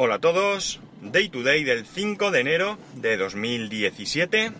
Hola 0.00 0.14
a 0.14 0.18
todos, 0.20 0.78
Day 1.02 1.28
to 1.28 1.42
Day 1.42 1.64
del 1.64 1.84
5 1.84 2.30
de 2.30 2.38
enero 2.38 2.78
de 2.94 3.16
2017. 3.16 4.52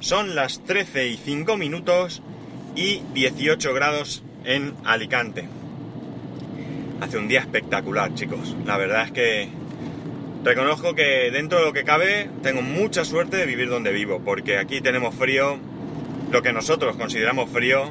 Son 0.00 0.34
las 0.34 0.62
13 0.62 1.08
y 1.08 1.16
5 1.16 1.56
minutos 1.56 2.22
y 2.76 3.00
18 3.14 3.72
grados 3.72 4.22
en 4.44 4.74
Alicante. 4.84 5.48
Hace 7.00 7.16
un 7.16 7.28
día 7.28 7.40
espectacular, 7.40 8.12
chicos. 8.12 8.54
La 8.66 8.76
verdad 8.76 9.06
es 9.06 9.12
que 9.12 9.48
reconozco 10.44 10.94
que 10.94 11.30
dentro 11.30 11.60
de 11.60 11.64
lo 11.64 11.72
que 11.72 11.84
cabe 11.84 12.28
tengo 12.42 12.60
mucha 12.60 13.06
suerte 13.06 13.38
de 13.38 13.46
vivir 13.46 13.70
donde 13.70 13.90
vivo, 13.90 14.20
porque 14.22 14.58
aquí 14.58 14.82
tenemos 14.82 15.14
frío, 15.14 15.56
lo 16.30 16.42
que 16.42 16.52
nosotros 16.52 16.94
consideramos 16.98 17.48
frío, 17.48 17.90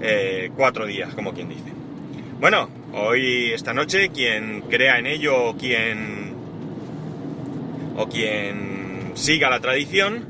eh, 0.00 0.50
cuatro 0.56 0.86
días, 0.86 1.14
como 1.14 1.34
quien 1.34 1.50
dice. 1.50 1.72
Bueno, 2.40 2.68
hoy, 2.94 3.52
esta 3.52 3.72
noche, 3.72 4.08
quien 4.08 4.62
crea 4.62 4.98
en 4.98 5.06
ello 5.06 5.56
quien, 5.56 6.21
o 7.96 8.08
quien 8.08 9.12
siga 9.14 9.50
la 9.50 9.60
tradición, 9.60 10.24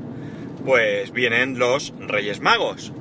pues 0.65 1.11
vienen 1.11 1.59
los 1.59 1.93
Reyes 1.99 2.39
Magos. 2.39 2.93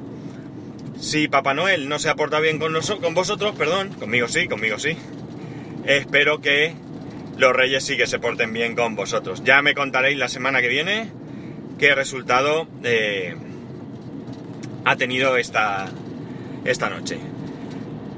Si 0.99 1.29
Papá 1.29 1.55
Noel 1.55 1.89
no 1.89 1.99
se 1.99 2.09
ha 2.09 2.15
portado 2.15 2.43
bien 2.43 2.59
con, 2.59 2.73
vosotros, 3.15 3.55
perdón, 3.57 3.91
conmigo 3.91 4.29
sí, 4.29 4.47
conmigo 4.47 4.79
sí, 4.79 4.97
espero 5.85 6.41
que 6.41 6.75
los 7.37 7.53
Reyes 7.53 7.85
sí 7.85 7.97
que 7.97 8.07
se 8.07 8.19
porten 8.19 8.53
bien 8.53 8.77
con 8.77 8.95
vosotros. 8.95 9.43
Ya 9.45 9.63
me 9.63 9.75
contaréis 9.75 10.19
la 10.19 10.29
semana 10.29 10.61
que 10.61 10.69
viene 10.69 11.11
qué 11.79 11.95
resultado 11.95 12.69
eh, 12.85 13.35
ha 14.85 14.97
tenido 14.97 15.37
esta, 15.37 15.89
esta 16.65 16.89
noche. 16.89 17.19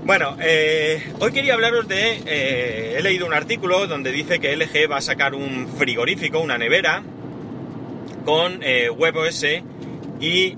Bueno, 0.05 0.37
eh, 0.39 1.03
hoy 1.19 1.33
quería 1.33 1.55
hablaros 1.55 1.89
de... 1.89 2.23
Eh, 2.27 2.97
he 2.99 3.03
leído 3.03 3.25
un 3.25 3.33
artículo 3.33 3.87
donde 3.87 4.13
dice 4.13 4.39
que 4.39 4.55
LG 4.55 4.91
va 4.91 4.99
a 4.99 5.01
sacar 5.01 5.35
un 5.35 5.67
frigorífico, 5.79 6.41
una 6.41 6.59
nevera, 6.59 7.03
con 8.27 8.63
eh, 8.63 8.91
WebOS 8.91 9.47
y 10.21 10.57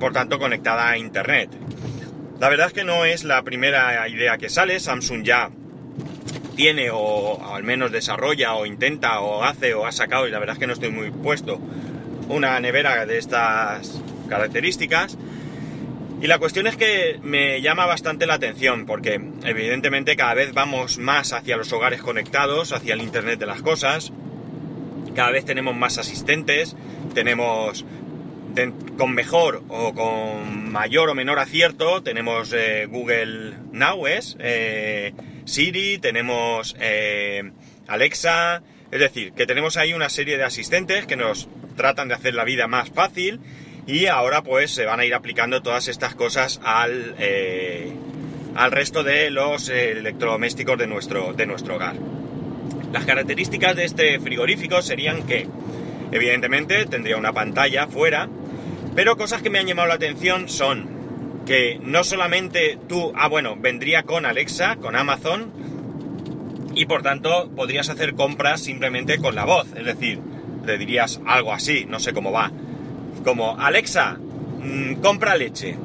por 0.00 0.12
tanto 0.12 0.40
conectada 0.40 0.90
a 0.90 0.98
Internet. 0.98 1.50
La 2.40 2.48
verdad 2.48 2.66
es 2.66 2.72
que 2.72 2.82
no 2.82 3.04
es 3.04 3.22
la 3.22 3.42
primera 3.42 4.08
idea 4.08 4.36
que 4.38 4.48
sale, 4.48 4.80
Samsung 4.80 5.22
ya 5.22 5.50
tiene 6.56 6.90
o, 6.90 7.54
al 7.54 7.62
menos 7.62 7.92
desarrolla 7.92 8.54
o 8.54 8.66
intenta 8.66 9.20
o 9.20 9.44
hace 9.44 9.72
o 9.74 9.86
ha 9.86 9.92
sacado, 9.92 10.26
y 10.26 10.32
la 10.32 10.40
verdad 10.40 10.56
es 10.56 10.58
que 10.58 10.66
no 10.66 10.72
estoy 10.72 10.90
muy 10.90 11.12
puesto, 11.12 11.60
una 12.28 12.58
nevera 12.58 13.06
de 13.06 13.18
estas 13.18 14.02
características. 14.28 15.16
Y 16.22 16.28
la 16.28 16.38
cuestión 16.38 16.68
es 16.68 16.76
que 16.76 17.18
me 17.20 17.60
llama 17.62 17.84
bastante 17.84 18.26
la 18.26 18.34
atención, 18.34 18.86
porque 18.86 19.20
evidentemente 19.42 20.14
cada 20.14 20.34
vez 20.34 20.52
vamos 20.52 20.98
más 20.98 21.32
hacia 21.32 21.56
los 21.56 21.72
hogares 21.72 22.00
conectados, 22.00 22.70
hacia 22.72 22.94
el 22.94 23.02
Internet 23.02 23.40
de 23.40 23.46
las 23.46 23.60
Cosas, 23.60 24.12
cada 25.16 25.32
vez 25.32 25.44
tenemos 25.44 25.74
más 25.74 25.98
asistentes, 25.98 26.76
tenemos 27.12 27.84
con 28.96 29.14
mejor 29.14 29.64
o 29.68 29.94
con 29.94 30.70
mayor 30.70 31.10
o 31.10 31.14
menor 31.16 31.40
acierto, 31.40 32.04
tenemos 32.04 32.52
eh, 32.52 32.86
Google 32.88 33.54
Now, 33.72 34.04
eh, 34.06 35.14
Siri, 35.44 35.98
tenemos 35.98 36.76
eh, 36.78 37.50
Alexa, 37.88 38.62
es 38.92 39.00
decir, 39.00 39.32
que 39.32 39.44
tenemos 39.44 39.76
ahí 39.76 39.92
una 39.92 40.08
serie 40.08 40.38
de 40.38 40.44
asistentes 40.44 41.04
que 41.06 41.16
nos 41.16 41.48
tratan 41.76 42.06
de 42.06 42.14
hacer 42.14 42.34
la 42.34 42.44
vida 42.44 42.68
más 42.68 42.90
fácil 42.90 43.40
y 43.86 44.06
ahora 44.06 44.42
pues 44.42 44.70
se 44.70 44.84
van 44.84 45.00
a 45.00 45.04
ir 45.04 45.14
aplicando 45.14 45.62
todas 45.62 45.88
estas 45.88 46.14
cosas 46.14 46.60
al, 46.62 47.14
eh, 47.18 47.92
al 48.54 48.70
resto 48.70 49.02
de 49.02 49.30
los 49.30 49.68
electrodomésticos 49.68 50.78
de 50.78 50.86
nuestro, 50.86 51.32
de 51.32 51.46
nuestro 51.46 51.76
hogar. 51.76 51.96
Las 52.92 53.04
características 53.04 53.74
de 53.74 53.84
este 53.84 54.20
frigorífico 54.20 54.82
serían 54.82 55.26
que, 55.26 55.48
evidentemente, 56.12 56.84
tendría 56.86 57.16
una 57.16 57.32
pantalla 57.32 57.86
fuera, 57.86 58.28
pero 58.94 59.16
cosas 59.16 59.42
que 59.42 59.50
me 59.50 59.58
han 59.58 59.66
llamado 59.66 59.88
la 59.88 59.94
atención 59.94 60.48
son 60.48 61.42
que 61.46 61.80
no 61.82 62.04
solamente 62.04 62.78
tú, 62.88 63.12
ah 63.16 63.28
bueno, 63.28 63.56
vendría 63.56 64.04
con 64.04 64.26
Alexa, 64.26 64.76
con 64.76 64.94
Amazon, 64.94 65.50
y 66.74 66.86
por 66.86 67.02
tanto 67.02 67.50
podrías 67.54 67.88
hacer 67.88 68.14
compras 68.14 68.62
simplemente 68.62 69.18
con 69.18 69.34
la 69.34 69.44
voz, 69.44 69.66
es 69.76 69.84
decir, 69.84 70.20
le 70.64 70.78
dirías 70.78 71.20
algo 71.26 71.52
así, 71.52 71.84
no 71.86 71.98
sé 71.98 72.12
cómo 72.12 72.30
va, 72.30 72.52
como 73.22 73.58
Alexa, 73.58 74.16
mm, 74.18 74.94
compra 75.00 75.36
leche. 75.36 75.76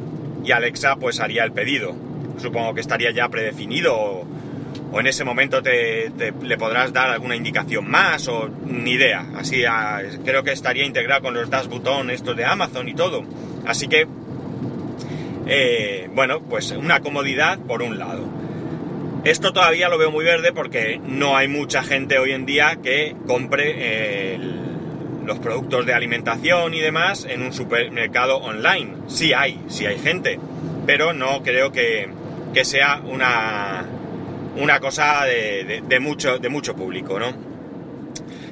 Y 0.43 0.51
Alexa 0.51 0.95
pues 0.95 1.19
haría 1.19 1.43
el 1.43 1.51
pedido. 1.51 1.95
Supongo 2.37 2.73
que 2.73 2.81
estaría 2.81 3.11
ya 3.11 3.29
predefinido 3.29 3.95
o, 3.95 4.27
en 4.99 5.07
ese 5.07 5.23
momento 5.23 5.61
te, 5.61 6.11
le 6.41 6.57
podrás 6.57 6.93
dar 6.93 7.09
alguna 7.09 7.35
indicación 7.35 7.89
más 7.89 8.27
o 8.27 8.49
ni 8.65 8.91
idea. 8.91 9.25
Así 9.35 9.65
ah, 9.65 10.01
creo 10.23 10.43
que 10.43 10.51
estaría 10.51 10.85
integrado 10.85 11.23
con 11.23 11.33
los 11.33 11.49
dash 11.49 11.67
button 11.67 12.09
estos 12.09 12.35
de 12.35 12.45
Amazon 12.45 12.87
y 12.87 12.93
todo. 12.93 13.23
Así 13.65 13.87
que, 13.87 14.07
eh, 15.47 16.09
bueno, 16.13 16.41
pues 16.41 16.71
una 16.71 17.01
comodidad 17.01 17.59
por 17.59 17.81
un 17.81 17.99
lado. 17.99 18.27
Esto 19.23 19.51
todavía 19.51 19.89
lo 19.89 19.97
veo 19.97 20.09
muy 20.09 20.23
verde 20.23 20.53
porque 20.53 21.01
no 21.03 21.35
hay 21.35 21.49
mucha 21.49 21.83
gente 21.83 22.17
hoy 22.17 22.31
en 22.31 22.45
día 22.45 22.77
que 22.81 23.13
compre 23.27 24.35
el 24.35 24.66
los 25.27 25.39
productos 25.39 25.85
de 25.85 25.93
alimentación 25.93 26.73
y 26.73 26.79
demás 26.79 27.27
en 27.29 27.41
un 27.41 27.51
supermercado 27.51 28.37
online. 28.37 28.93
Sí 29.07 29.33
hay, 29.33 29.59
sí 29.67 29.85
hay 29.85 29.99
gente, 29.99 30.39
pero 30.85 31.11
no 31.11 31.43
creo 31.43 31.71
que, 31.71 32.09
sea 32.63 33.01
una, 33.03 33.85
una 34.55 34.79
cosa 34.79 35.25
de, 35.25 35.99
mucho, 35.99 36.39
de 36.39 36.49
mucho 36.49 36.75
público, 36.75 37.19
¿no? 37.19 37.35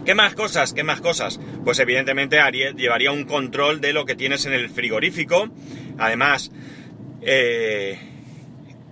¿Qué 0.06 0.14
más 0.14 0.36
cosas? 0.36 0.74
¿Qué 0.74 0.84
más 0.84 1.02
cosas? 1.02 1.40
Pues 1.64 1.80
evidentemente 1.80 2.38
llevaría 2.76 3.12
un 3.12 3.24
control 3.24 3.82
de 3.82 3.94
lo 3.94 4.06
que 4.06 4.16
tienes 4.16 4.46
en 4.46 4.54
el 4.54 4.70
frigorífico. 4.70 5.50
Además, 5.98 6.52
eh, 7.22 7.98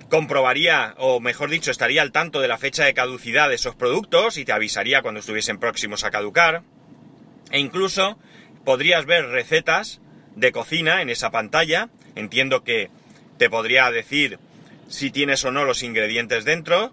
comprobaría, 0.09 0.95
o 0.97 1.19
mejor 1.19 1.51
dicho, 1.51 1.69
estaría 1.69 2.01
al 2.01 2.11
tanto 2.11 2.39
de 2.39 2.47
la 2.47 2.57
fecha 2.57 2.85
de 2.85 2.93
caducidad 2.93 3.49
de 3.49 3.55
esos 3.55 3.75
productos 3.75 4.37
y 4.37 4.45
te 4.45 4.53
avisaría 4.53 5.01
cuando 5.03 5.19
estuviesen 5.19 5.59
próximos 5.59 6.03
a 6.03 6.11
caducar. 6.11 6.63
E 7.53 7.59
incluso 7.59 8.17
podrías 8.65 9.05
ver 9.05 9.27
recetas 9.27 10.01
de 10.35 10.51
cocina 10.51 11.03
en 11.03 11.09
esa 11.09 11.29
pantalla. 11.29 11.89
Entiendo 12.15 12.63
que 12.63 12.89
te 13.37 13.49
podría 13.49 13.91
decir 13.91 14.39
si 14.89 15.11
tienes 15.11 15.45
o 15.45 15.51
no 15.51 15.63
los 15.63 15.83
ingredientes 15.83 16.45
dentro. 16.45 16.91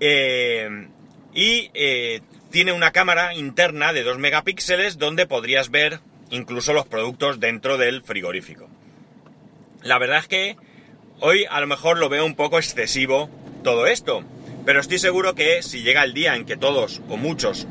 Eh, 0.00 0.88
y 1.32 1.70
eh, 1.74 2.20
tiene 2.50 2.72
una 2.72 2.90
cámara 2.90 3.32
interna 3.34 3.92
de 3.92 4.02
2 4.02 4.18
megapíxeles 4.18 4.98
donde 4.98 5.26
podrías 5.26 5.70
ver 5.70 6.00
incluso 6.30 6.72
los 6.72 6.86
productos 6.86 7.38
dentro 7.38 7.78
del 7.78 8.02
frigorífico. 8.02 8.68
La 9.82 9.98
verdad 9.98 10.18
es 10.18 10.26
que 10.26 10.56
hoy 11.20 11.46
a 11.48 11.60
lo 11.60 11.68
mejor 11.68 11.98
lo 11.98 12.08
veo 12.08 12.26
un 12.26 12.34
poco 12.34 12.58
excesivo 12.58 13.30
todo 13.62 13.86
esto, 13.86 14.24
pero 14.66 14.80
estoy 14.80 14.98
seguro 14.98 15.36
que 15.36 15.62
si 15.62 15.82
llega 15.82 16.02
el 16.02 16.12
día 16.12 16.34
en 16.34 16.44
que 16.44 16.56
todos 16.56 17.02
o 17.08 17.16
muchos 17.16 17.68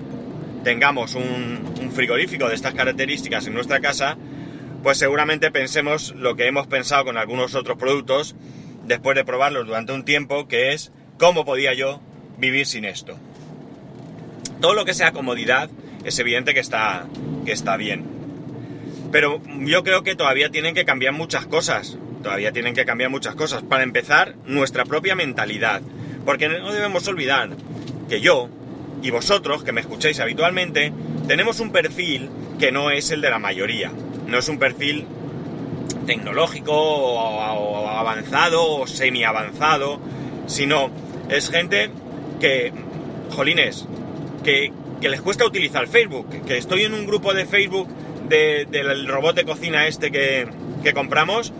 tengamos 0.63 1.15
un, 1.15 1.91
frigorífico 1.93 2.47
de 2.47 2.55
estas 2.55 2.75
características 2.75 3.47
en 3.47 3.53
nuestra 3.53 3.79
casa, 3.79 4.15
pues 4.83 4.97
seguramente 4.97 5.51
pensemos 5.51 6.13
lo 6.15 6.35
que 6.35 6.47
hemos 6.47 6.67
pensado 6.67 7.03
con 7.03 7.17
algunos 7.17 7.55
otros 7.55 7.77
productos 7.77 8.35
después 8.85 9.15
de 9.15 9.25
probarlos 9.25 9.67
durante 9.67 9.91
un 9.91 10.05
tiempo, 10.05 10.47
que 10.47 10.71
es 10.71 10.91
cómo 11.17 11.43
podía 11.43 11.73
yo 11.73 11.99
vivir 12.37 12.65
sin 12.67 12.85
esto. 12.85 13.17
Todo 14.61 14.73
lo 14.73 14.85
que 14.85 14.93
sea 14.93 15.11
comodidad 15.11 15.69
es 16.03 16.17
evidente 16.19 16.53
que 16.53 16.59
está, 16.59 17.07
que 17.45 17.51
está 17.51 17.75
bien. 17.75 18.05
Pero 19.11 19.41
yo 19.61 19.83
creo 19.83 20.03
que 20.03 20.15
todavía 20.15 20.49
tienen 20.49 20.75
que 20.75 20.85
cambiar 20.85 21.13
muchas 21.13 21.45
cosas. 21.45 21.97
Todavía 22.23 22.51
tienen 22.51 22.73
que 22.73 22.85
cambiar 22.85 23.09
muchas 23.09 23.35
cosas. 23.35 23.63
Para 23.63 23.83
empezar, 23.83 24.35
nuestra 24.45 24.85
propia 24.85 25.15
mentalidad. 25.15 25.81
Porque 26.25 26.47
no 26.47 26.71
debemos 26.71 27.07
olvidar 27.07 27.49
que 28.07 28.21
yo, 28.21 28.49
y 29.01 29.11
vosotros, 29.11 29.63
que 29.63 29.71
me 29.71 29.81
escucháis 29.81 30.19
habitualmente, 30.19 30.91
tenemos 31.27 31.59
un 31.59 31.71
perfil 31.71 32.29
que 32.59 32.71
no 32.71 32.91
es 32.91 33.11
el 33.11 33.21
de 33.21 33.29
la 33.29 33.39
mayoría. 33.39 33.91
No 34.27 34.37
es 34.37 34.49
un 34.49 34.59
perfil 34.59 35.05
tecnológico 36.05 36.73
o, 36.73 37.87
avanzado 37.87 38.65
o 38.65 38.87
semi 38.87 39.23
avanzado, 39.23 39.99
sino 40.47 40.89
es 41.29 41.49
gente 41.49 41.89
que, 42.39 42.73
jolines, 43.31 43.85
que, 44.43 44.71
les 45.01 45.21
cuesta 45.21 45.45
utilizar 45.45 45.87
Facebook. 45.87 46.27
Que 46.45 46.57
estoy 46.57 46.83
en 46.83 46.93
un 46.93 47.05
grupo 47.05 47.33
de 47.33 47.45
Facebook 47.45 47.87
del 48.27 49.07
robot 49.07 49.35
de 49.35 49.45
cocina 49.45 49.87
este 49.87 50.11
que, 50.11 50.47
que 50.83 50.93
compramos 50.93 51.51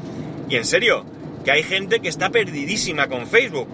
y 0.49 0.55
en 0.55 0.65
serio, 0.65 1.05
que 1.45 1.51
hay 1.51 1.63
gente 1.63 1.99
que 1.99 2.09
está 2.09 2.31
perdidísima 2.31 3.07
con 3.07 3.27
Facebook 3.27 3.67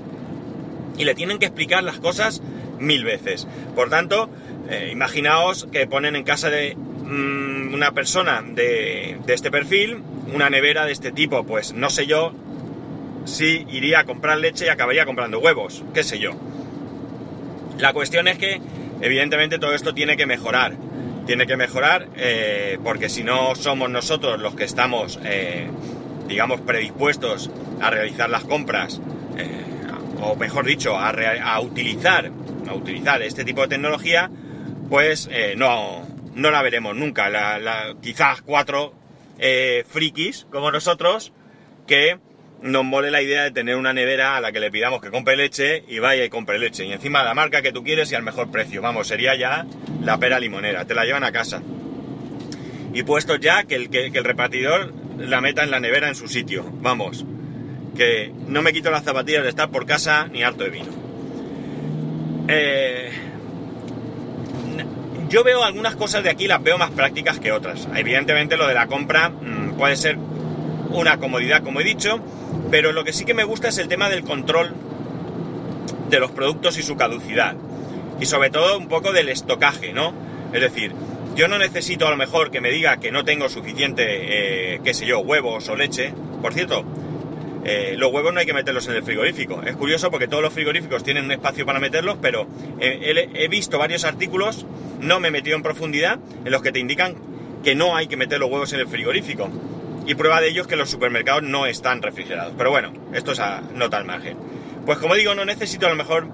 y 0.98 1.06
le 1.06 1.16
tienen 1.16 1.40
que 1.40 1.46
explicar 1.46 1.84
las 1.84 2.00
cosas 2.00 2.42
mil 2.80 3.04
veces. 3.04 3.48
Por 3.76 3.90
tanto, 3.90 4.30
eh, 4.70 4.90
imaginaos 4.92 5.68
que 5.72 5.88
ponen 5.88 6.16
en 6.16 6.24
casa 6.24 6.50
de 6.50 6.76
mm, 6.76 7.74
una 7.74 7.92
persona 7.92 8.44
de, 8.46 9.18
este 9.28 9.52
perfil 9.52 10.02
una 10.34 10.50
nevera 10.50 10.86
de 10.86 10.92
este 10.92 11.12
tipo, 11.12 11.46
pues 11.46 11.74
no 11.74 11.90
sé 11.90 12.08
yo 12.08 12.34
si 13.26 13.66
iría 13.70 14.00
a 14.00 14.04
comprar 14.06 14.38
leche 14.38 14.66
y 14.66 14.70
acabaría 14.70 15.06
comprando 15.06 15.40
huevos, 15.40 15.84
qué 15.94 16.04
sé 16.04 16.20
yo. 16.20 16.32
La 17.78 17.94
cuestión 17.94 18.28
es 18.28 18.38
que 18.38 18.60
Evidentemente 19.02 19.60
todo 19.60 19.74
esto 19.74 19.94
tiene 19.94 20.18
que 20.18 20.26
mejorar. 20.26 20.74
Tiene 21.26 21.48
que 21.48 21.58
mejorar 21.58 22.08
eh, 22.16 22.78
porque 22.84 23.10
si 23.10 23.24
no 23.24 23.56
somos 23.56 23.90
nosotros 23.90 24.40
los 24.40 24.56
que 24.56 24.64
estamos, 24.64 25.20
eh, 25.24 25.68
digamos, 26.28 26.62
predispuestos 26.62 27.50
a 27.82 27.90
realizar 27.90 28.30
las 28.30 28.44
compras, 28.44 29.02
o 30.22 30.36
mejor 30.38 30.66
dicho, 30.66 30.98
a, 30.98 31.60
utilizar, 31.60 32.32
a 32.68 32.74
utilizar 32.74 33.22
este 33.22 33.44
tipo 33.44 33.62
de 33.62 33.68
tecnología, 33.68 34.30
pues 34.90 35.30
no, 35.58 36.08
no 36.34 36.52
la 36.52 36.62
veremos 36.62 36.96
nunca. 36.96 37.30
quizás 38.02 38.42
cuatro 38.42 38.94
frikis 39.88 40.48
como 40.52 40.72
nosotros 40.72 41.34
que 41.88 42.18
nos 42.62 42.84
mole 42.84 43.12
la 43.12 43.22
idea 43.22 43.44
de 43.44 43.52
tener 43.52 43.76
una 43.76 43.94
nevera 43.94 44.36
a 44.36 44.42
la 44.42 44.52
que 44.52 44.60
le 44.60 44.72
pidamos 44.72 45.02
que 45.02 45.12
compre 45.12 45.36
leche 45.36 45.84
y 45.88 46.00
vaya 46.00 46.26
y 46.26 46.30
compre 46.30 46.58
leche. 46.58 46.86
Y 46.86 46.92
encima 46.92 47.24
la 47.24 47.34
marca 47.34 47.62
que 47.62 47.72
tú 47.72 47.84
quieres 47.84 48.12
y 48.12 48.16
al 48.16 48.24
mejor 48.24 48.50
precio. 48.52 48.82
Vamos, 48.82 49.08
sería 49.08 49.36
ya 49.36 49.66
la 50.02 50.18
pera 50.18 50.40
limonera. 50.40 50.86
Te 50.86 50.96
la 50.96 51.06
llevan 51.06 51.24
a 51.24 51.32
casa. 51.32 51.62
Y 52.94 53.04
puesto 53.04 53.36
ya 53.36 53.66
que 53.66 53.76
el, 53.76 53.90
que, 53.90 54.08
el 54.08 54.24
repartidor 54.24 54.94
la 55.18 55.42
meta 55.42 55.64
en 55.64 55.72
la 55.72 55.80
nevera 55.80 56.08
en 56.08 56.16
su 56.16 56.28
sitio. 56.28 56.66
Vamos. 56.82 57.26
Que 57.96 58.32
no 58.48 58.62
me 58.62 58.74
quito 58.74 58.90
las 58.90 59.04
zapatillas 59.04 59.44
de 59.44 59.50
estar 59.50 59.70
por 59.70 59.86
casa 59.86 60.28
ni 60.28 60.44
harto 60.44 60.64
de 60.64 60.70
vino. 60.72 61.05
Eh, 62.48 63.12
yo 65.30 65.44
veo 65.44 65.64
algunas 65.64 65.96
cosas 65.96 66.24
de 66.24 66.30
aquí, 66.30 66.48
las 66.48 66.62
veo 66.62 66.78
más 66.78 66.92
prácticas 66.92 67.40
que 67.40 67.52
otras. 67.52 67.88
Evidentemente 67.96 68.58
lo 68.58 68.68
de 68.68 68.74
la 68.74 68.88
compra 68.88 69.30
mm, 69.30 69.76
puede 69.78 69.96
ser 69.96 70.18
una 70.92 71.18
comodidad, 71.18 71.64
como 71.64 71.82
he 71.82 71.84
dicho, 71.84 72.20
pero 72.72 72.92
lo 72.92 73.04
que 73.04 73.14
sí 73.14 73.26
que 73.26 73.34
me 73.34 73.44
gusta 73.44 73.70
es 73.70 73.78
el 73.78 73.88
tema 73.88 74.10
del 74.10 74.24
control 74.24 74.74
de 76.10 76.20
los 76.20 76.32
productos 76.32 76.78
y 76.78 76.84
su 76.84 76.96
caducidad. 76.96 77.56
Y 78.20 78.28
sobre 78.28 78.50
todo 78.50 78.78
un 78.78 78.88
poco 78.88 79.12
del 79.12 79.30
estocaje, 79.30 79.92
¿no? 79.92 80.14
Es 80.54 80.62
decir, 80.62 80.94
yo 81.36 81.48
no 81.48 81.58
necesito 81.58 82.08
a 82.08 82.12
lo 82.12 82.18
mejor 82.18 82.50
que 82.50 82.62
me 82.62 82.72
diga 82.72 82.98
que 82.98 83.12
no 83.12 83.26
tengo 83.26 83.50
suficiente, 83.50 84.76
eh, 84.76 84.82
qué 84.84 84.94
sé 84.94 85.06
yo, 85.06 85.20
huevos 85.20 85.68
o 85.68 85.76
leche. 85.76 86.14
Por 86.42 86.54
cierto, 86.54 86.86
eh, 87.68 87.96
los 87.98 88.14
huevos 88.14 88.32
no 88.32 88.40
hay 88.40 88.46
que 88.46 88.54
meterlos 88.54 88.88
en 88.88 88.96
el 88.96 89.04
frigorífico. 89.04 89.64
Es 89.64 89.76
curioso 89.76 90.12
porque 90.12 90.28
todos 90.28 90.44
los 90.44 90.54
frigoríficos 90.54 91.04
tienen 91.04 91.26
un 91.26 91.32
espacio 91.32 91.66
para 91.66 91.80
meterlos, 91.80 92.18
pero 92.22 92.48
eh, 92.80 93.28
he, 93.34 93.48
visto 93.48 93.80
varios 93.80 94.06
artículos, 94.06 94.68
no 95.02 95.20
me 95.20 95.30
he 95.30 95.32
metido 95.32 95.56
en 95.56 95.64
profundidad, 95.64 96.20
en 96.46 96.52
los 96.52 96.62
que 96.62 96.72
te 96.72 96.78
indican 96.78 97.16
que 97.64 97.74
no 97.74 97.96
hay 97.96 98.06
que 98.06 98.18
meter 98.18 98.40
los 98.40 98.52
huevos 98.52 98.72
en 98.74 98.82
el 98.82 98.88
frigorífico. 98.88 99.50
Y 100.06 100.14
prueba 100.14 100.40
de 100.42 100.50
ello 100.50 100.62
es 100.62 100.68
que 100.68 100.76
los 100.76 100.92
supermercados 100.92 101.42
no 101.42 101.66
están 101.66 102.04
refrigerados. 102.04 102.54
Pero 102.56 102.70
bueno, 102.70 102.94
esto 103.14 103.32
es 103.32 103.40
a 103.40 103.62
nota 103.74 103.98
al 103.98 104.06
margen. 104.06 104.38
Pues 104.86 105.00
como 105.00 105.16
digo, 105.16 105.34
no 105.34 105.44
necesito 105.44 105.88
a 105.88 105.90
lo 105.90 105.96
mejor 105.96 106.28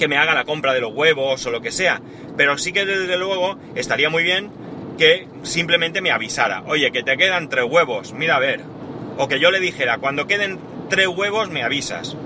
que 0.00 0.08
me 0.08 0.16
haga 0.16 0.34
la 0.34 0.42
compra 0.42 0.74
de 0.74 0.80
los 0.80 0.92
huevos 0.92 1.46
o 1.46 1.50
lo 1.52 1.60
que 1.60 1.70
sea. 1.70 2.00
Pero 2.36 2.58
sí 2.58 2.72
que 2.72 2.84
desde 2.84 3.16
luego 3.16 3.56
estaría 3.76 4.10
muy 4.10 4.24
bien 4.24 4.50
que 4.98 5.28
simplemente 5.44 6.00
me 6.00 6.10
avisara. 6.10 6.64
Oye, 6.66 6.90
que 6.90 7.04
te 7.04 7.16
quedan 7.16 7.48
tres 7.48 7.66
huevos, 7.70 8.12
mira 8.12 8.34
a 8.34 8.40
ver. 8.40 8.62
O 9.18 9.28
que 9.28 9.40
yo 9.40 9.50
le 9.50 9.60
dijera, 9.60 9.98
cuando 9.98 10.26
queden 10.26 10.58
tres 10.88 11.08
huevos 11.08 11.50
me 11.50 11.62
avisas. 11.62 12.16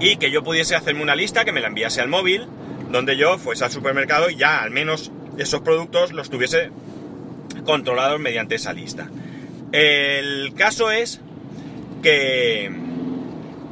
Y 0.00 0.16
que 0.16 0.30
yo 0.30 0.42
pudiese 0.42 0.74
hacerme 0.76 1.02
una 1.02 1.16
lista, 1.16 1.44
que 1.44 1.52
me 1.52 1.60
la 1.60 1.68
enviase 1.68 2.00
al 2.00 2.08
móvil, 2.08 2.46
donde 2.90 3.16
yo 3.16 3.38
fuese 3.38 3.64
al 3.64 3.70
supermercado 3.70 4.30
y 4.30 4.36
ya 4.36 4.62
al 4.62 4.70
menos 4.70 5.10
esos 5.38 5.60
productos 5.60 6.12
los 6.12 6.30
tuviese 6.30 6.70
controlados 7.64 8.20
mediante 8.20 8.54
esa 8.54 8.72
lista. 8.72 9.08
El 9.72 10.54
caso 10.54 10.90
es 10.90 11.20
que... 12.02 12.70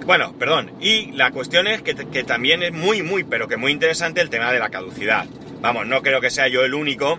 Bueno, 0.06 0.34
perdón, 0.38 0.72
y 0.80 1.12
la 1.12 1.30
cuestión 1.30 1.66
es 1.66 1.80
que, 1.80 1.94
también 2.24 2.62
es 2.62 2.72
muy, 2.72 3.02
muy, 3.02 3.24
pero 3.24 3.48
que 3.48 3.56
muy 3.56 3.72
interesante 3.72 4.20
el 4.20 4.28
tema 4.28 4.52
de 4.52 4.58
la 4.58 4.68
caducidad. 4.68 5.24
Vamos, 5.62 5.86
no 5.86 6.02
creo 6.02 6.20
que 6.20 6.30
sea 6.30 6.46
yo 6.48 6.62
el 6.62 6.74
único 6.74 7.18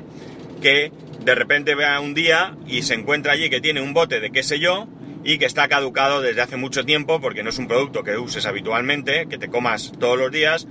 que 0.61 0.91
de 1.25 1.33
repente 1.33 1.73
vea 1.73 1.99
un 1.99 2.13
día 2.13 2.55
y 2.67 2.83
se 2.83 2.93
encuentra 2.93 3.33
allí 3.33 3.49
que 3.49 3.59
tiene 3.59 3.81
un 3.81 3.93
bote 3.93 4.19
de 4.19 4.31
qué 4.31 4.43
sé 4.43 4.59
yo 4.59 4.87
y 5.23 5.39
que 5.39 5.45
está 5.45 5.67
caducado 5.67 6.21
desde 6.21 6.41
hace 6.41 6.55
mucho 6.55 6.85
tiempo 6.85 7.19
porque 7.19 7.41
no 7.41 7.49
es 7.49 7.57
un 7.57 7.67
producto 7.67 8.03
que 8.03 8.15
uses 8.15 8.45
habitualmente, 8.45 9.25
que 9.27 9.39
te 9.39 9.49
comas 9.49 9.91
todos 9.99 10.19
los 10.19 10.31
días, 10.31 10.67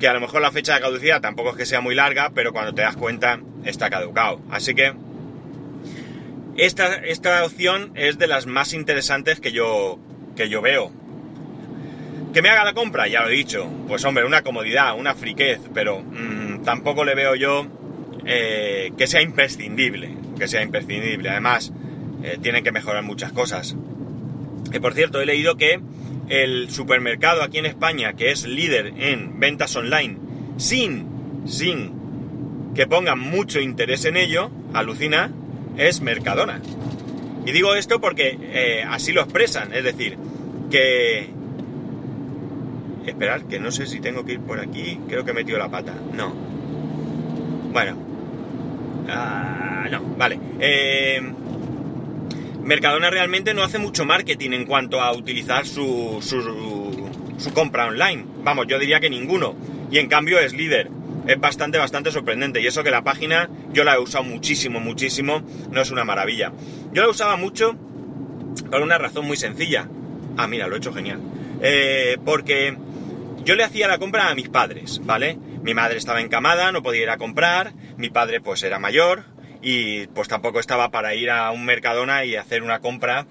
que 0.00 0.08
a 0.08 0.14
lo 0.14 0.20
mejor 0.20 0.40
la 0.40 0.50
fecha 0.50 0.74
de 0.74 0.80
caducidad 0.80 1.20
tampoco 1.20 1.50
es 1.50 1.56
que 1.56 1.66
sea 1.66 1.82
muy 1.82 1.94
larga, 1.94 2.30
pero 2.34 2.54
cuando 2.54 2.74
te 2.74 2.80
das 2.80 2.96
cuenta 2.96 3.40
está 3.66 3.90
caducado. 3.90 4.40
Así 4.50 4.74
que 4.74 4.94
esta, 6.56 6.94
esta 6.94 7.44
opción 7.44 7.92
es 7.94 8.16
de 8.16 8.26
las 8.26 8.46
más 8.46 8.72
interesantes 8.72 9.38
que 9.38 9.52
yo, 9.52 9.98
que 10.34 10.48
yo 10.48 10.62
veo. 10.62 10.90
Que 12.32 12.40
me 12.40 12.48
haga 12.48 12.64
la 12.64 12.72
compra, 12.72 13.06
ya 13.06 13.20
lo 13.20 13.28
he 13.28 13.34
dicho. 13.34 13.70
Pues 13.86 14.02
hombre, 14.06 14.24
una 14.24 14.40
comodidad, 14.40 14.98
una 14.98 15.14
friquez, 15.14 15.60
pero 15.74 16.00
mm, 16.00 16.62
tampoco 16.62 17.04
le 17.04 17.14
veo 17.14 17.34
yo 17.34 17.66
eh, 18.26 18.92
que 18.96 19.06
sea 19.06 19.22
imprescindible. 19.22 20.10
Que 20.38 20.48
sea 20.48 20.62
imprescindible. 20.62 21.30
Además, 21.30 21.72
eh, 22.22 22.38
tienen 22.40 22.64
que 22.64 22.72
mejorar 22.72 23.02
muchas 23.02 23.32
cosas. 23.32 23.76
Y 24.72 24.78
por 24.78 24.94
cierto, 24.94 25.20
he 25.20 25.26
leído 25.26 25.56
que 25.56 25.80
el 26.28 26.70
supermercado 26.70 27.42
aquí 27.42 27.58
en 27.58 27.66
España, 27.66 28.14
que 28.14 28.30
es 28.30 28.46
líder 28.46 28.94
en 28.96 29.38
ventas 29.38 29.76
online, 29.76 30.16
sin, 30.56 31.06
sin 31.46 31.92
que 32.74 32.86
pongan 32.86 33.18
mucho 33.18 33.60
interés 33.60 34.04
en 34.04 34.16
ello, 34.16 34.50
alucina, 34.72 35.30
es 35.76 36.00
Mercadona. 36.00 36.60
Y 37.46 37.52
digo 37.52 37.74
esto 37.74 38.00
porque 38.00 38.38
eh, 38.40 38.84
así 38.88 39.12
lo 39.12 39.22
expresan, 39.22 39.72
es 39.74 39.84
decir, 39.84 40.16
que... 40.70 41.28
Esperar, 43.06 43.44
que 43.44 43.60
no 43.60 43.70
sé 43.70 43.86
si 43.86 44.00
tengo 44.00 44.24
que 44.24 44.32
ir 44.32 44.40
por 44.40 44.60
aquí, 44.60 44.98
creo 45.08 45.26
que 45.26 45.32
he 45.32 45.34
metido 45.34 45.58
la 45.58 45.68
pata. 45.68 45.92
No. 46.14 46.32
Bueno. 47.70 48.03
Ah, 49.08 49.86
no, 49.90 50.02
vale. 50.16 50.38
Eh, 50.60 51.20
Mercadona 52.62 53.10
realmente 53.10 53.52
no 53.54 53.62
hace 53.62 53.78
mucho 53.78 54.04
marketing 54.04 54.52
en 54.52 54.64
cuanto 54.64 55.00
a 55.00 55.12
utilizar 55.12 55.66
su, 55.66 56.18
su, 56.22 57.52
compra 57.52 57.86
online. 57.86 58.24
Vamos, 58.42 58.66
yo 58.66 58.78
diría 58.78 59.00
que 59.00 59.10
ninguno. 59.10 59.54
Y 59.90 59.98
en 59.98 60.08
cambio 60.08 60.38
es 60.38 60.54
líder 60.54 60.90
es 61.26 61.40
bastante, 61.40 61.78
bastante 61.78 62.10
sorprendente. 62.10 62.60
Y 62.60 62.66
eso 62.66 62.82
que 62.82 62.90
la 62.90 63.02
página 63.02 63.48
yo 63.72 63.84
la 63.84 63.94
he 63.94 63.98
usado 63.98 64.24
muchísimo, 64.24 64.80
muchísimo, 64.80 65.42
no 65.70 65.80
es 65.80 65.90
una 65.90 66.04
maravilla. 66.04 66.52
Yo 66.92 67.02
la 67.02 67.08
usaba 67.08 67.36
mucho 67.36 67.76
por 68.70 68.82
una 68.82 68.98
razón 68.98 69.26
muy 69.26 69.36
sencilla. 69.36 69.88
Ah, 70.36 70.46
mira, 70.46 70.66
lo 70.66 70.74
he 70.74 70.78
hecho 70.78 70.92
genial. 70.92 71.20
Eh, 71.62 72.18
porque 72.24 72.76
yo 73.44 73.54
le 73.54 73.64
hacía 73.64 73.88
la 73.88 73.98
compra 73.98 74.28
a 74.28 74.34
mis 74.34 74.48
padres, 74.48 75.00
¿vale? 75.04 75.38
Mi 75.64 75.72
madre 75.74 75.96
estaba 75.96 76.20
encamada, 76.20 76.72
no 76.72 76.82
podía 76.82 77.02
ir 77.02 77.10
a 77.10 77.16
comprar, 77.16 77.72
mi 77.96 78.10
padre 78.10 78.40
pues 78.40 78.62
era 78.62 78.78
mayor 78.78 79.24
y 79.62 80.06
pues 80.08 80.28
tampoco 80.28 80.60
estaba 80.60 80.90
para 80.90 81.14
ir 81.14 81.30
a 81.30 81.50
un 81.50 81.64
Mercadona 81.64 82.26
y 82.26 82.36
hacer 82.36 82.62
una 82.62 82.80
compra 82.80 83.26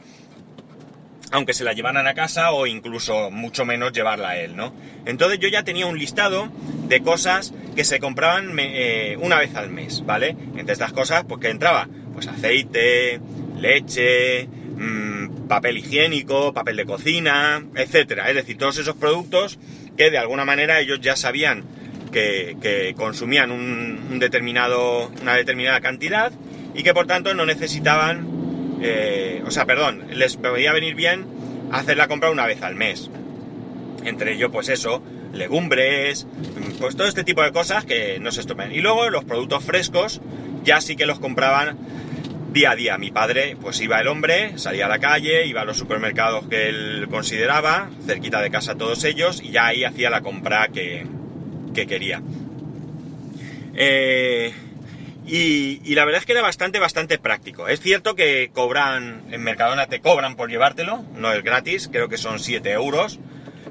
aunque 1.32 1.54
se 1.54 1.64
la 1.64 1.74
llevaran 1.74 2.06
a 2.06 2.14
casa 2.14 2.52
o 2.52 2.68
incluso 2.68 3.32
mucho 3.32 3.66
menos 3.66 3.92
llevarla 3.92 4.30
a 4.30 4.38
él, 4.38 4.56
¿no? 4.56 4.72
Entonces 5.06 5.40
yo 5.40 5.48
ya 5.48 5.64
tenía 5.64 5.88
un 5.88 5.98
listado 5.98 6.50
de 6.88 7.02
cosas 7.02 7.54
que 7.76 7.84
se 7.84 8.00
compraban 8.00 8.56
eh, 8.60 9.18
una 9.20 9.40
vez 9.40 9.56
al 9.56 9.72
mes, 9.72 10.06
¿vale? 10.06 10.36
Entre 10.56 10.74
estas 10.74 10.94
cosas, 10.94 11.24
pues 11.28 11.42
que 11.42 11.50
entraba, 11.50 11.88
pues 12.14 12.28
aceite, 12.28 13.20
leche, 13.60 14.48
mm, 14.48 15.48
papel 15.48 15.80
higiénico, 15.80 16.54
papel 16.54 16.78
de 16.78 16.86
cocina, 16.86 17.64
etcétera. 17.76 18.30
Es 18.30 18.36
decir, 18.36 18.58
todos 18.58 18.78
esos 18.78 18.96
productos 18.96 19.58
que 19.98 20.12
de 20.12 20.20
alguna 20.20 20.46
manera 20.46 20.80
ellos 20.80 21.00
ya 21.02 21.16
sabían 21.16 21.64
que, 22.14 22.94
consumían 22.96 23.52
un, 23.52 24.20
determinado, 24.20 25.12
una 25.22 25.36
determinada 25.36 25.82
cantidad 25.82 26.32
y 26.74 26.84
que 26.84 26.94
por 26.94 27.08
tanto 27.08 27.34
no 27.34 27.46
necesitaban 27.46 28.44
eh, 28.86 29.42
o 29.46 29.52
sea, 29.52 29.66
perdón, 29.66 30.04
les 30.12 30.36
podía 30.36 30.74
venir 30.74 30.94
bien 30.94 31.26
hacer 31.72 31.96
la 31.96 32.10
compra 32.10 32.30
una 32.30 32.46
vez 32.46 32.62
al 32.62 32.76
mes. 32.76 33.10
Entre 34.04 34.34
ellos, 34.34 34.52
pues 34.52 34.68
eso, 34.68 35.02
legumbres, 35.32 36.28
pues 36.80 36.98
todo 36.98 37.08
este 37.08 37.24
tipo 37.24 37.42
de 37.42 37.54
cosas 37.54 37.86
que 37.86 38.20
no 38.20 38.32
se 38.32 38.42
estropean. 38.42 38.74
Y 38.74 38.82
luego 38.82 39.10
los 39.10 39.24
productos 39.24 39.64
frescos 39.64 40.22
ya 40.66 40.82
sí 40.82 40.98
que 40.98 41.06
los 41.06 41.20
compraban 41.20 41.78
día 42.52 42.72
a 42.72 42.76
día. 42.76 42.98
Mi 42.98 43.10
padre, 43.10 43.56
pues 43.60 43.80
iba 43.80 44.02
el 44.02 44.08
hombre, 44.08 44.58
salía 44.58 44.88
a 44.88 44.90
la 44.90 45.00
calle, 45.00 45.46
iba 45.46 45.62
a 45.62 45.66
los 45.66 45.78
supermercados 45.78 46.48
que 46.48 46.68
él 46.68 47.08
consideraba, 47.10 47.90
cerquita 48.06 48.42
de 48.42 48.52
casa 48.52 48.76
todos 48.76 49.06
ellos, 49.06 49.42
y 49.42 49.52
ya 49.52 49.68
ahí 49.68 49.86
hacía 49.86 50.10
la 50.10 50.22
compra 50.22 50.68
que, 50.68 51.06
que 51.74 51.88
quería. 51.88 52.22
Eh, 53.76 54.54
y, 55.26 55.96
la 55.96 56.06
verdad 56.06 56.20
es 56.20 56.26
que 56.26 56.34
era 56.34 56.42
bastante, 56.42 56.80
bastante 56.80 57.18
práctico. 57.18 57.68
Es 57.68 57.80
cierto 57.80 58.16
que 58.16 58.52
cobran, 58.54 59.24
en 59.32 59.42
Mercadona 59.42 59.88
te 59.88 60.02
cobran 60.02 60.36
por 60.36 60.50
llevártelo, 60.50 61.04
no 61.16 61.32
es 61.32 61.44
gratis, 61.44 61.90
creo 61.92 62.10
que 62.10 62.18
son 62.18 62.40
7 62.40 62.72
euros. 62.72 63.20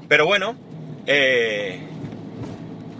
Pero 0.09 0.25
bueno, 0.25 0.55
eh, 1.05 1.79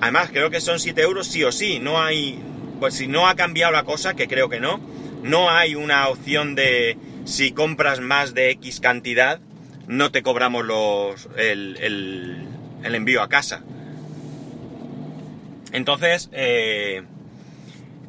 además 0.02 0.30
creo 0.32 0.50
que 0.50 0.62
son 0.62 0.80
7 0.80 1.02
euros 1.02 1.28
sí 1.28 1.44
o 1.44 1.52
sí, 1.52 1.80
no 1.80 2.02
hay, 2.02 2.40
pues 2.80 2.96
si 2.96 3.08
no 3.08 3.28
ha 3.28 3.36
cambiado 3.36 3.72
la 3.72 3.84
cosa, 3.84 4.14
que 4.14 4.28
creo 4.28 4.50
que 4.50 4.60
no, 4.60 4.80
no 5.24 5.50
hay 5.50 5.76
una 5.76 6.08
opción 6.08 6.56
de 6.56 6.98
si 7.26 7.52
compras 7.52 8.02
más 8.02 8.34
de 8.34 8.52
X 8.52 8.80
cantidad, 8.80 9.40
no 9.88 10.12
te 10.12 10.22
cobramos 10.22 10.64
los, 10.64 11.28
el, 11.38 11.78
el 12.84 12.96
envío 12.96 13.22
a 13.22 13.30
casa. 13.30 13.64
Entonces, 15.74 16.30
eh, 16.32 17.04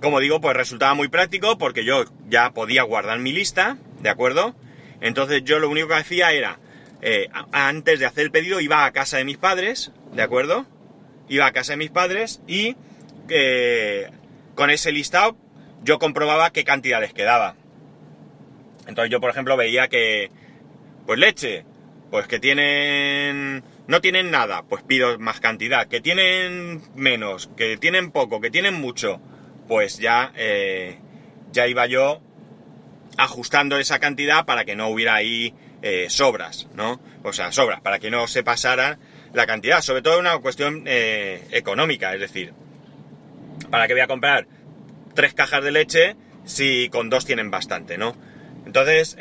como 0.01 0.21
digo, 0.21 0.41
pues 0.41 0.55
resultaba 0.55 0.95
muy 0.95 1.09
práctico 1.09 1.59
porque 1.59 1.85
yo 1.85 2.05
ya 2.29 2.51
podía 2.51 2.83
guardar 2.83 3.19
mi 3.19 3.33
lista, 3.33 3.79
¿de 4.01 4.11
acuerdo? 4.11 4.55
Entonces 5.01 5.43
yo 5.45 5.59
lo 5.59 5.71
único 5.71 5.89
que 5.89 5.95
hacía 5.95 6.33
era, 6.33 6.59
eh, 7.01 7.29
antes 7.53 7.99
de 7.99 8.07
hacer 8.07 8.25
el 8.25 8.31
pedido, 8.31 8.61
iba 8.61 8.85
a 8.85 8.93
casa 8.93 9.17
de 9.17 9.25
mis 9.25 9.39
padres, 9.39 9.93
¿de 10.13 10.23
acuerdo? 10.23 10.67
Iba 11.29 11.47
a 11.47 11.53
casa 11.53 11.73
de 11.73 11.79
mis 11.79 11.91
padres 11.91 12.43
y 12.47 12.77
eh, 13.31 14.11
con 14.55 14.69
ese 14.69 14.93
listado 14.93 15.37
yo 15.83 15.99
comprobaba 15.99 16.51
qué 16.51 16.65
cantidad 16.65 17.01
les 17.01 17.15
quedaba. 17.15 17.57
Entonces 18.87 19.11
yo, 19.11 19.21
por 19.21 19.31
ejemplo, 19.31 19.57
veía 19.57 19.89
que, 19.89 20.31
pues 21.07 21.19
leche, 21.19 21.65
pues 22.11 22.27
que 22.27 22.39
tienen, 22.39 23.65
no 23.87 24.01
tienen 24.01 24.31
nada, 24.31 24.63
pues 24.63 24.83
pido 24.83 25.19
más 25.19 25.41
cantidad. 25.41 25.87
Que 25.87 26.01
tienen 26.01 26.83
menos, 26.95 27.51
que 27.57 27.77
tienen 27.77 28.11
poco, 28.11 28.41
que 28.41 28.51
tienen 28.51 28.75
mucho, 28.75 29.21
pues 29.69 29.99
ya, 29.99 30.33
eh, 30.37 30.99
ya 31.53 31.67
iba 31.67 31.87
yo 31.87 32.21
ajustando 33.17 33.79
esa 33.79 33.99
cantidad 33.99 34.45
para 34.45 34.65
que 34.65 34.75
no 34.75 34.89
hubiera 34.89 35.15
ahí 35.15 35.55
eh, 35.83 36.07
sobras, 36.09 36.69
¿no? 36.75 37.01
O 37.23 37.33
sea, 37.33 37.53
sobras, 37.53 37.81
para 37.81 37.99
que 37.99 38.11
no 38.11 38.27
se 38.27 38.43
pasara 38.43 38.99
la 39.33 39.47
cantidad. 39.47 39.83
Sobre 39.83 40.03
todo 40.03 40.19
una 40.19 40.39
cuestión 40.39 40.85
eh, 40.87 41.47
económica, 41.51 42.15
es 42.15 42.21
decir, 42.21 42.55
¿para 43.71 43.87
qué 43.87 43.93
voy 43.93 44.03
a 44.03 44.07
comprar 44.07 44.47
tres 45.15 45.35
cajas 45.35 45.63
de 45.63 45.73
leche 45.73 46.17
si 46.45 46.89
con 46.89 47.11
dos 47.11 47.27
tienen 47.27 47.51
bastante, 47.51 47.99
¿no? 47.99 48.17
Entonces, 48.67 49.17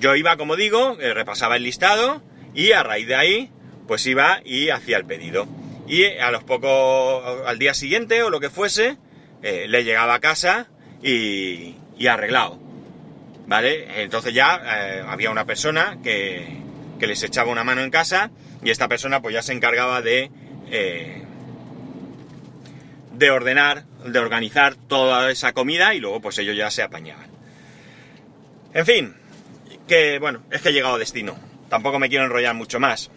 yo 0.00 0.16
iba, 0.16 0.36
como 0.36 0.56
digo, 0.56 0.96
repasaba 0.98 1.56
el 1.56 1.62
listado 1.62 2.22
y 2.58 2.72
a 2.72 2.82
raíz 2.82 3.06
de 3.06 3.14
ahí, 3.14 3.50
pues 3.86 4.04
iba 4.06 4.40
y 4.44 4.70
hacía 4.70 4.96
el 4.96 5.04
pedido. 5.04 5.46
Y 5.86 6.04
a 6.04 6.32
los 6.32 6.42
pocos, 6.42 7.46
al 7.46 7.56
día 7.56 7.72
siguiente 7.72 8.20
o 8.24 8.30
lo 8.30 8.40
que 8.40 8.50
fuese, 8.50 8.96
eh, 9.44 9.66
le 9.68 9.84
llegaba 9.84 10.14
a 10.14 10.18
casa 10.18 10.66
y, 11.00 11.76
y 11.96 12.08
arreglado. 12.08 12.58
¿Vale? 13.46 14.02
Entonces 14.02 14.34
ya 14.34 15.08
había 15.08 15.30
una 15.30 15.44
persona 15.44 15.98
que, 16.02 16.58
que, 16.98 17.06
les 17.06 17.22
echaba 17.22 17.52
una 17.52 17.62
mano 17.62 17.80
en 17.80 17.92
casa 17.92 18.32
y 18.64 18.70
esta 18.70 18.88
persona 18.88 19.22
pues 19.22 19.34
ya 19.34 19.42
se 19.42 19.52
encargaba 19.52 20.02
de, 20.02 20.32
de 23.12 23.30
ordenar, 23.30 23.84
de 24.04 24.18
organizar 24.18 24.74
toda 24.74 25.30
esa 25.30 25.52
comida 25.52 25.94
y 25.94 26.00
luego 26.00 26.20
pues 26.20 26.36
ellos 26.38 26.56
ya 26.56 26.72
se 26.72 26.82
apañaban. 26.82 27.30
En 28.74 28.84
fin, 28.84 29.14
que 29.86 30.18
bueno, 30.18 30.42
es 30.50 30.60
que 30.60 30.70
he 30.70 30.72
llegado 30.72 30.96
a 30.96 30.98
destino. 30.98 31.47
Tampoco 31.68 31.98
me 31.98 32.08
quiero 32.08 32.24
enrollar 32.24 32.54
mucho 32.54 32.80
más. 32.80 33.10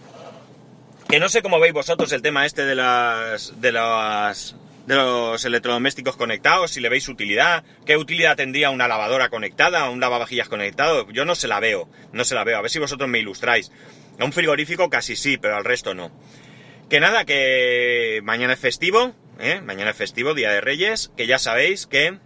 Que 1.09 1.19
no 1.19 1.29
sé 1.29 1.41
cómo 1.41 1.59
veis 1.59 1.73
vosotros 1.73 2.11
el 2.13 2.21
tema 2.21 2.45
este 2.45 2.65
de 2.65 2.75
las. 2.75 3.53
de 3.59 3.71
los 3.71 5.45
electrodomésticos 5.45 6.15
conectados, 6.15 6.71
si 6.71 6.79
le 6.79 6.89
veis 6.89 7.07
utilidad, 7.09 7.63
qué 7.85 7.97
utilidad 7.97 8.35
tendría 8.35 8.69
una 8.69 8.87
lavadora 8.87 9.29
conectada, 9.29 9.89
un 9.89 9.99
lavavajillas 9.99 10.49
conectado. 10.49 11.09
Yo 11.11 11.25
no 11.25 11.35
se 11.35 11.47
la 11.47 11.59
veo, 11.59 11.89
no 12.13 12.23
se 12.23 12.35
la 12.35 12.43
veo. 12.43 12.57
A 12.57 12.61
ver 12.61 12.71
si 12.71 12.79
vosotros 12.79 13.09
me 13.09 13.19
ilustráis. 13.19 13.71
A 14.19 14.25
un 14.25 14.33
frigorífico 14.33 14.89
casi 14.89 15.15
sí, 15.15 15.37
pero 15.37 15.55
al 15.55 15.65
resto 15.65 15.93
no. 15.93 16.11
Que 16.89 16.99
nada, 16.99 17.25
que 17.25 18.21
mañana 18.23 18.53
es 18.53 18.59
festivo, 18.59 19.13
¿eh? 19.39 19.61
mañana 19.61 19.91
es 19.91 19.97
festivo, 19.97 20.33
Día 20.33 20.51
de 20.51 20.61
Reyes, 20.61 21.11
que 21.15 21.25
ya 21.25 21.39
sabéis 21.39 21.87
que 21.87 22.19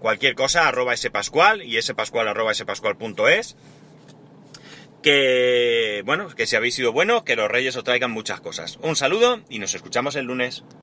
cualquier 0.00 0.34
cosa, 0.34 0.68
arroba 0.68 0.94
pascual 1.12 1.62
y 1.62 1.80
pascual 1.94 2.28
arroba 2.28 2.54
spascual.es. 2.54 3.56
Que, 5.06 6.02
bueno, 6.04 6.26
que 6.30 6.48
si 6.48 6.56
habéis 6.56 6.74
sido 6.74 6.90
bueno, 6.90 7.24
que 7.24 7.36
los 7.36 7.48
reyes 7.48 7.76
os 7.76 7.84
traigan 7.84 8.10
muchas 8.10 8.40
cosas. 8.40 8.76
Un 8.82 8.96
saludo 8.96 9.40
y 9.48 9.60
nos 9.60 9.72
escuchamos 9.72 10.16
el 10.16 10.24
lunes. 10.24 10.64